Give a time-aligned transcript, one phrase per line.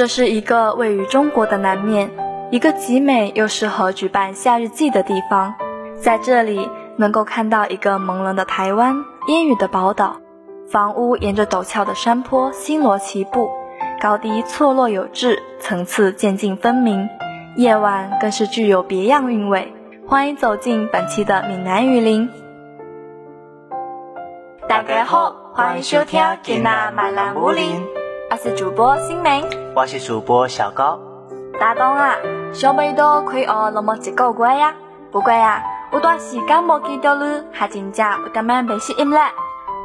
[0.00, 2.10] 这是一个位于中国的南面，
[2.50, 5.52] 一个极美又适合举办夏日祭的地方。
[6.00, 10.16] 在这里，能够看到一个朦胧的台湾，烟雨的宝岛。
[10.70, 13.50] 房屋沿着陡峭的山坡星罗棋布，
[14.00, 17.06] 高低错落有致，层次渐进分明。
[17.56, 19.70] 夜晚更是具有别样韵味。
[20.08, 22.26] 欢迎走进本期的闽南雨林。
[24.66, 27.86] 大家好，欢迎收听今南闽南雨林，
[28.42, 29.44] 是主播新明，
[29.76, 30.98] 我是主播小高。
[31.60, 32.16] 大东啊，
[32.54, 34.74] 小妹都快学那么几个月呀？
[35.12, 35.62] 不过呀，
[35.92, 39.20] 有段时间没见到你，还真正有点蛮被吸引了。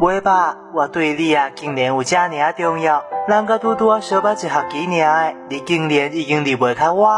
[0.00, 3.02] 袂吧，我对你啊，竟然有这尔重要。
[3.26, 7.10] 人家拄拄小捌一学几年的，你竟然已经离袂开我。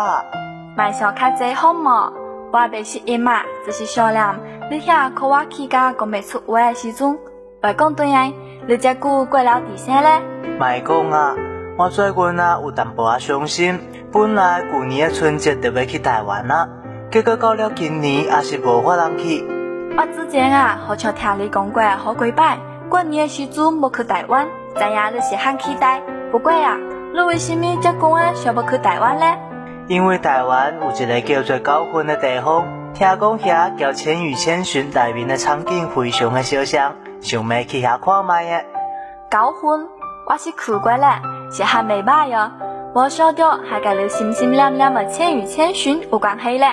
[0.75, 2.11] 卖小看这好么？
[2.51, 4.25] 我被吸引嘛，只是想念
[4.71, 7.19] 你遐靠我起家讲袂出话的时阵。
[7.63, 8.33] 外讲对啊，
[8.69, 10.21] 你这久过了第三嘞？
[10.59, 11.37] 卖讲啊，
[11.79, 13.79] 我最近啊有淡薄啊伤心。
[14.13, 16.69] 本来旧年的春节就要去台湾啊，
[17.13, 19.45] 结果到了今年也是无法通去。
[19.97, 22.59] 我之前啊好像听你讲过好几摆，
[22.89, 26.03] 过年的时阵无去台湾，知影你是很期待。
[26.33, 26.77] 不过啊，
[27.15, 29.39] 你为什么这讲啊想要去台湾咧？
[29.87, 32.65] 因为台湾有一个叫做高雄的地方，
[32.95, 38.65] 听讲遐叫《千与千寻》内面的场景非常的相像，想要去遐看卖的。
[39.31, 39.89] 高雄，
[40.27, 42.51] 我是去过了，是还袂歹哟。
[42.95, 46.67] 我想到还跟你心心念念的《千与千寻》有关系嘞。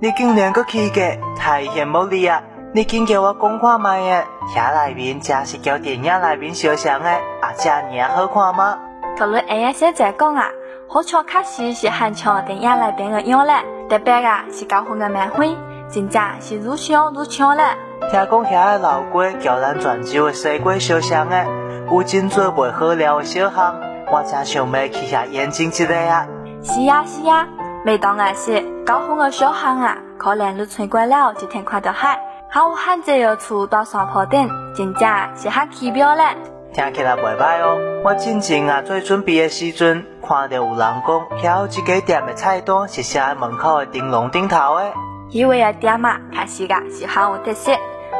[0.00, 1.02] 你竟然搁去过，
[1.36, 2.42] 太羡慕你啊！
[2.72, 8.78] 你紧叫我讲看卖的，遐内面真是叫电影内面相像的，啊，这尔好看吗？
[9.16, 10.48] 同你安先在讲啊。
[10.90, 13.52] 好像确实是很像电影里边的样嘞，
[13.90, 15.54] 特别啊是高雄的庙会，
[15.90, 17.62] 真正是愈像愈像嘞。
[18.00, 21.44] 听讲遐个老街交咱泉州的西街相像的，
[21.90, 23.74] 有真多袂好料的小巷，
[24.10, 26.26] 我真想要去遐验证一下啊。
[26.62, 27.46] 是啊是啊，
[27.84, 32.18] 每当也是高雄的小巷啊，可能你穿过了就天看到海，
[32.48, 36.24] 还有很多要厝到山坡顶，真正是哈奇妙嘞。
[36.72, 41.02] 听起来袂歹哦，我进前啊做准备的时阵，看到有人讲，
[41.42, 44.84] 遐有一家店的菜单是写在门口的灯笼顶头的。
[45.30, 47.72] 以为啊店嘛，确实噶是很有特色。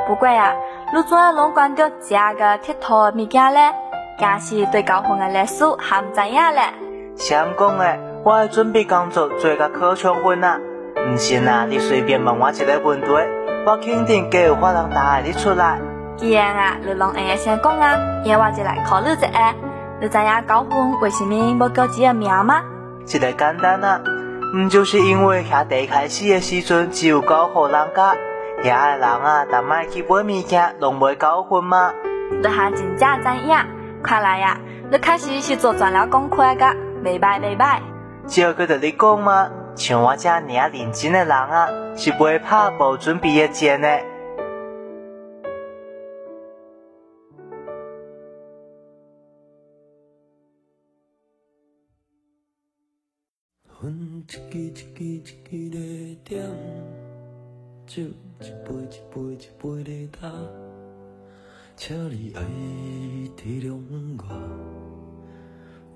[0.07, 0.53] 不过啊，
[0.95, 3.73] 你怎啊拢关到这个铁头物件咧？
[4.19, 6.63] 假是对高雄的历史还唔知影咧。
[7.17, 10.59] 想讲诶，我的准备工作做甲可充分啊。
[11.09, 13.07] 唔信啊，你随便问我一个问题，
[13.67, 15.79] 我肯定皆有法通答你出来。
[16.17, 19.55] 既然啊，你拢会先讲啊，让我就来考虑一下。
[20.01, 22.61] 你知影高雄为什么要叫这个名吗？
[23.07, 24.01] 这个简单啊，
[24.55, 28.15] 唔就是因为遐地开始的时阵只有九户人家，
[28.63, 31.93] 遐诶人啊，逐摆去买物件，拢袂九分吗？
[32.43, 33.57] 你还真正知影，
[34.03, 34.59] 看来呀，
[34.91, 36.67] 你确实是做全了功课个，
[37.05, 37.81] 未歹未歹。
[38.27, 39.51] 照佮着你讲吗？
[39.75, 44.01] 像我遮尔认真的人啊，是袂怕无准备的钱的。
[53.81, 55.35] 烟一支一支一支
[55.71, 55.77] 在
[56.25, 56.51] 点，
[57.87, 60.33] 酒一杯一杯一杯在干，
[61.77, 62.43] 请你爱
[63.37, 63.79] 体谅
[64.19, 64.21] 我，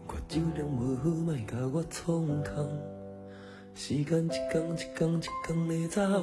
[0.07, 2.71] 我酒量无好，莫甲我创空。
[3.75, 6.23] 时间一天一天一天在走，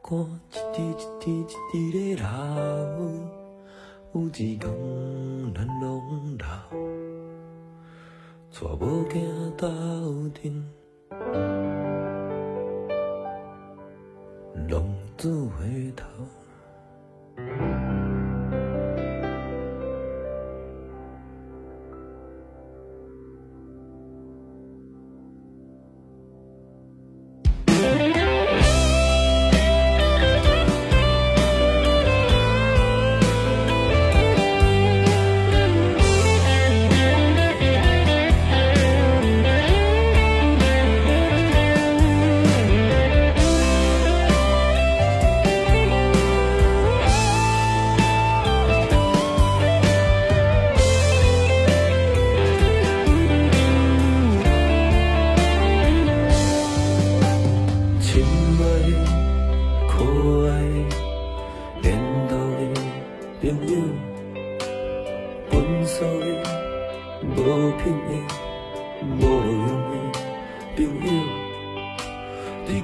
[0.00, 1.44] 汗一滴一滴一
[1.92, 2.24] 滴在流，
[4.14, 4.60] 有一天
[5.54, 7.07] 咱拢老。
[8.60, 9.68] 带无行斗
[10.34, 10.52] 阵，
[14.68, 14.82] 浪
[15.16, 16.04] 子回头。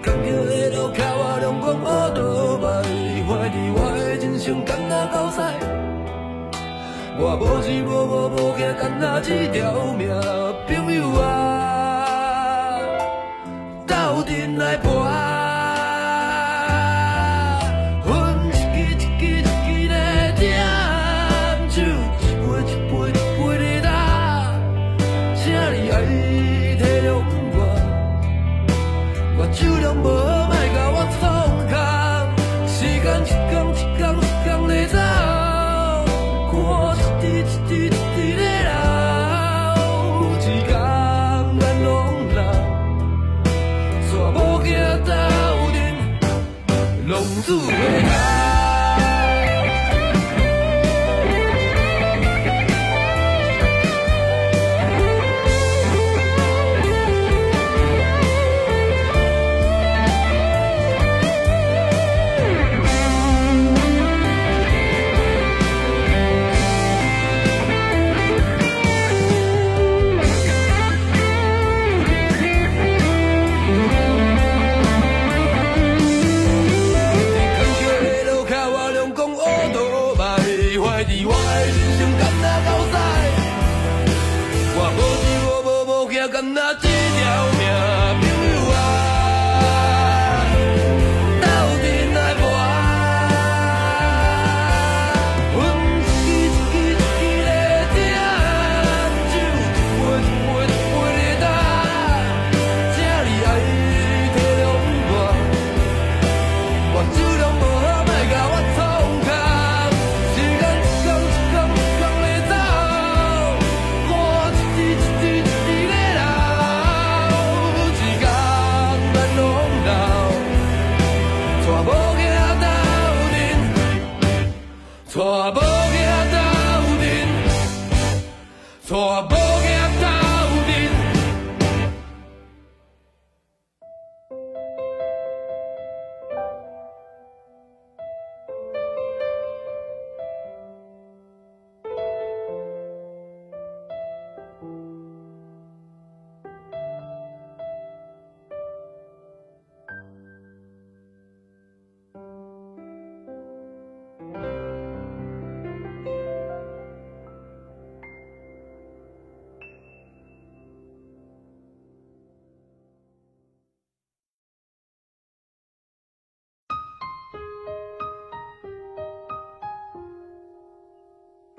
[0.02, 2.64] 感觉会落卡我两光我都歹
[3.26, 5.40] 怀疑我的人生干那狗屎，
[7.18, 10.08] 我无钱无靠无惊干那一条命，
[10.66, 12.80] 朋友啊，
[13.86, 15.33] 斗阵来搏。
[33.94, 34.98] 一工一工走，
[36.50, 36.54] 汗
[36.96, 38.70] 一滴一滴滴的流，
[40.40, 40.72] 一工
[41.60, 41.86] 咱拢
[42.34, 42.36] 人，
[44.10, 44.68] 煞无惊
[45.04, 45.10] 到
[45.72, 45.76] 恁
[47.08, 47.12] 浪
[47.42, 48.33] 子回头。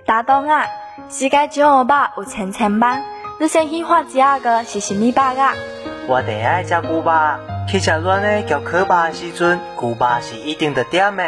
[0.06, 0.68] 大东啊，
[1.10, 3.02] 世界金鹅吧有千千万，
[3.40, 5.42] 你先喜欢几个是什么吧个？
[6.08, 11.24] 我第爱食古巴，去食乱的叫可巴时阵，古巴是一定的点的。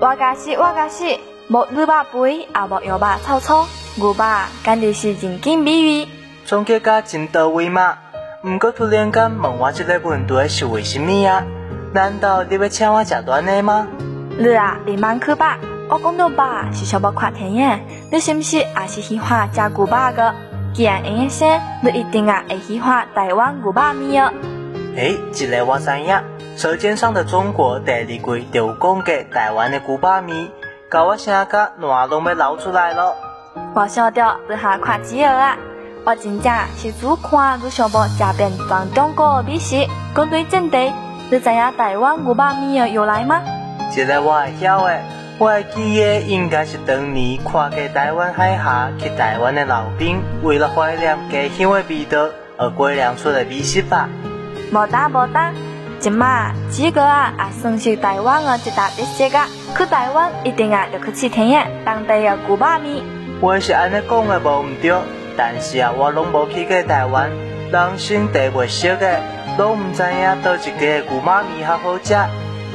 [0.00, 1.18] 我家是我家是，
[1.48, 3.66] 无绿巴肥，也无油巴臭臭，
[3.98, 6.08] 古巴简直是人间美味。
[6.44, 7.98] 总结甲真到位嘛？
[8.44, 11.44] 毋过突然间问我这个问题是为什么呀？
[11.92, 13.88] 难道你要请我食乱的吗？
[14.38, 15.58] 你啊，你慢去吧。
[15.90, 17.80] 我讲到吧，是想要看电影，
[18.12, 20.32] 你是不是也是喜欢吃古巴的？
[20.72, 24.32] 既然这些，你一定啊会喜欢台湾古巴米哦。
[24.94, 26.14] 诶，这个我知影，
[26.56, 30.48] 《舌尖上的中国》第二季就讲给台湾的古巴米，
[30.88, 33.12] 搞我声甲烂拢要流出来了。
[33.74, 35.56] 我晓得你还看几儿啊？
[36.06, 40.92] 我真正是主看你想要吃遍全中国的美食，讲对正题，
[41.32, 43.42] 你知影台湾古巴米的由来吗？
[43.92, 45.00] 这个我会晓的。
[45.40, 52.28] 我记得应该是当年跨过台湾海峡去台湾的老兵，为了怀念家乡的味道
[52.58, 54.06] 而改良出的美食吧。
[54.70, 55.50] 无打无打，
[55.98, 59.38] 今嘛这个啊也算是台湾的一大特色个。
[59.78, 63.02] 去台湾一定啊要去吃体验当地的古巴米。
[63.40, 64.94] 我是安尼讲的无唔对，
[65.38, 67.30] 但是啊我拢无去过台湾，
[67.72, 69.18] 人生地未熟的，
[69.56, 72.14] 拢唔知影倒一个古巴米较好食。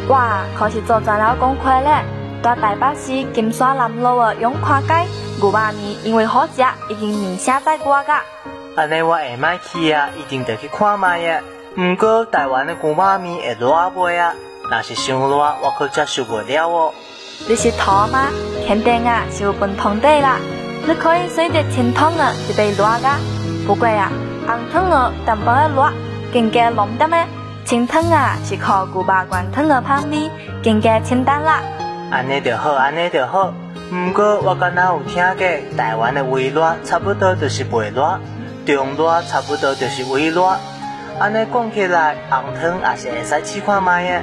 [0.09, 2.03] 哇，可是做全了功课咧。
[2.43, 4.93] 在台北市金沙南路的永华街，
[5.39, 8.21] 牛肉面因为好食，已经明写在过噶。
[8.75, 11.41] 安尼我下摆去啊，一定得去看卖呀。
[11.75, 14.33] 不过台湾的牛肉面会热卖啊，
[14.69, 16.93] 若是伤热，我可接受不了哦。
[17.47, 18.29] 你是土吗？
[18.67, 20.37] 肯定啊，是有分汤底啦。
[20.87, 23.17] 你可以选择清汤的，是被热噶。
[23.65, 24.11] 不过啊，
[24.45, 25.93] 红汤的淡薄的热，
[26.31, 27.25] 更加浓的咩？
[27.65, 30.29] 清汤啊，是靠牛肉灌汤的香味，
[30.63, 31.59] 更加清淡啦。
[32.11, 33.53] 安尼就好，安尼就好。
[33.91, 38.19] 毋过我刚刚有听过，台湾的微热差不多就是微热，
[38.65, 40.45] 中热差不多就是微热。
[41.19, 44.21] 安尼讲起来，红汤也是会使试看卖的。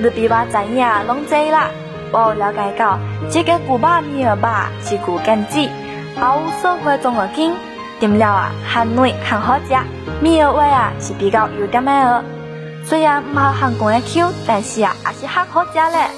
[0.00, 1.68] 你比我知影拢济啦。
[2.10, 2.98] 我有了解到，
[3.30, 5.70] 这个古巴米尔吧是古根子，也
[6.16, 7.54] 无所谓中了劲，
[8.00, 9.76] 点了啊，很软很好食，
[10.22, 12.24] 米儿味啊是比较有点味儿。
[12.84, 16.08] 虽然唔好很公的 Q，但是啊也是很好食嘞。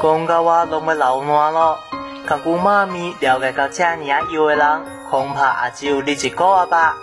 [0.00, 1.78] 讲到我拢要流汗咯，
[2.26, 6.94] 看姑妈咪了解到遮尔啊幼的人，恐怕也只有你一个吧。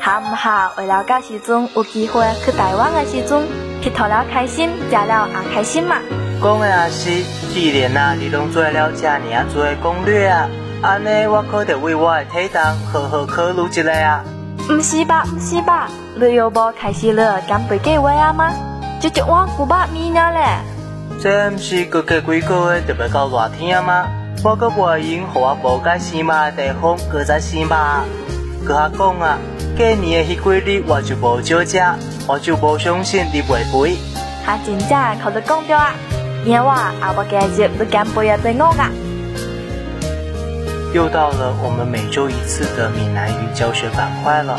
[0.00, 0.72] 好唔好？
[0.78, 3.46] 为了到时阵有机会去台湾的时阵，
[3.82, 5.96] 佚佗了开心，食了也开心嘛。
[6.42, 10.48] 讲的也是，既然啊你拢做了遮尔啊做的攻略啊，
[10.82, 14.24] 安尼我可得为我的体重好好考虑一下啊。
[14.70, 18.50] 唔是吧，唔是吧，旅游部开始了减肥计划啊吗？
[18.98, 20.40] 就一碗古巴米了嘞。
[21.22, 24.08] 这唔是过几几个月就要到热天吗？
[24.42, 28.02] 我个袂用，互我无介生嘛的地方，搁再生嘛。
[28.66, 29.38] 搁下讲啊。
[29.76, 31.78] 过年的迄几日我就无少食，
[32.26, 33.98] 我就无相信你袂肥。
[34.46, 35.92] 他真正靠得讲对啊！
[36.42, 38.90] 年我阿无继续不减肥啊，对我啊。
[40.94, 44.58] 又到了我们每周一次的闽南语教学板块了。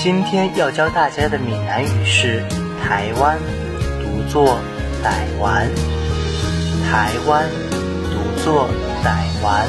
[0.00, 2.42] 今天要教大家的闽南语是
[2.82, 3.38] 台湾，
[4.02, 4.58] 读作
[5.02, 5.68] 台湾。
[6.88, 7.44] 台湾，
[8.10, 8.68] 读作
[9.02, 9.66] 台湾。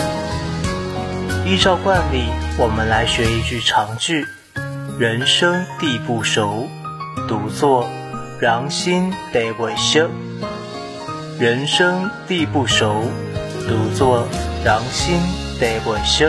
[1.46, 2.25] 依照惯例，
[2.57, 4.25] 我们来学一句长句。
[5.00, 6.67] 人生地不熟，
[7.27, 7.88] 读作
[8.39, 10.10] 人心地未熟。
[11.39, 13.03] 人生地不熟，
[13.67, 14.27] 读作
[14.63, 15.19] 人心
[15.60, 16.27] 地未熟。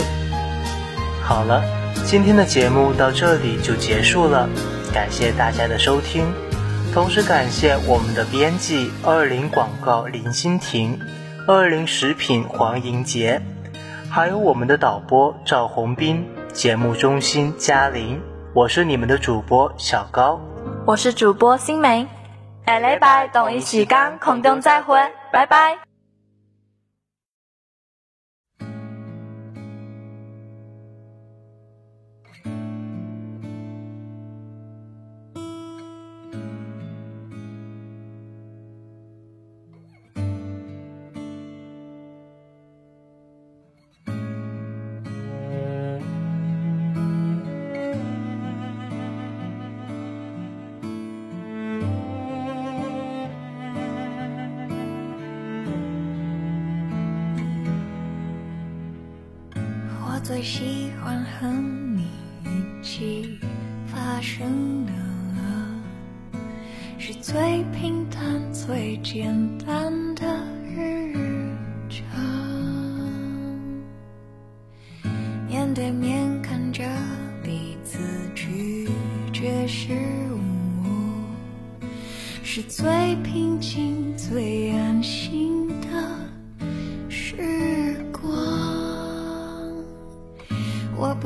[1.23, 1.63] 好了，
[2.07, 4.49] 今天的节目到这里就结束了，
[4.93, 6.27] 感谢大家的收听，
[6.93, 10.99] 同时感谢我们的编辑二零广告林欣婷、
[11.47, 13.41] 二零食品黄莹杰，
[14.11, 18.21] 还有我们的导播赵红斌，节目中心嘉玲。
[18.53, 20.41] 我是你们的主播小高，
[20.87, 22.09] 我是主播新梅，
[22.67, 24.99] 下礼拜同一时间空中再会，
[25.33, 25.88] 拜拜。
[60.39, 61.49] 最喜欢和
[61.97, 62.07] 你
[62.45, 62.49] 一
[62.81, 63.41] 起
[63.89, 64.93] 发生的，
[66.97, 70.25] 是最平淡、最简单的
[70.63, 71.13] 日
[71.89, 72.01] 常。
[75.49, 76.85] 面对面看着
[77.43, 77.99] 彼此
[78.33, 78.89] 拒
[79.33, 79.93] 绝失
[80.31, 80.39] 误，
[82.45, 84.68] 是最平静、最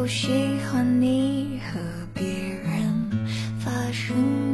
[0.03, 0.27] 不喜
[0.67, 1.79] 欢你和
[2.13, 3.09] 别人
[3.61, 4.52] 发生